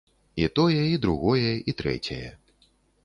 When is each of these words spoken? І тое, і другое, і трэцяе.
І 0.43 0.47
тое, 0.59 0.79
і 0.93 0.97
другое, 1.05 1.51
і 1.73 1.77
трэцяе. 1.83 2.27